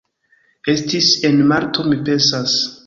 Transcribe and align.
Estis 0.73 1.11
en 1.31 1.39
marto 1.53 1.89
mi 1.91 2.03
pensas 2.11 2.61